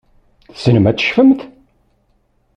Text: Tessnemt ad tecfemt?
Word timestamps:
Tessnemt 0.53 0.89
ad 0.91 0.97
tecfemt? 0.97 1.41